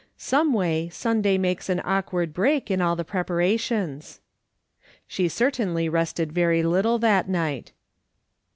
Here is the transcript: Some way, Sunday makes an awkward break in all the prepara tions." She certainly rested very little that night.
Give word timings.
Some 0.17 0.51
way, 0.51 0.89
Sunday 0.89 1.37
makes 1.37 1.69
an 1.69 1.79
awkward 1.85 2.33
break 2.33 2.71
in 2.71 2.81
all 2.81 2.95
the 2.95 3.05
prepara 3.05 3.59
tions." 3.59 4.19
She 5.07 5.27
certainly 5.27 5.87
rested 5.89 6.31
very 6.31 6.63
little 6.63 6.97
that 6.97 7.29
night. 7.29 7.71